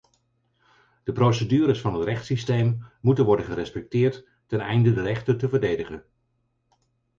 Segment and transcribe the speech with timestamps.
[1.03, 6.03] De procedures van het rechtssysteem moeten worden gerespecteerd teneinde de rechten te verdedigen...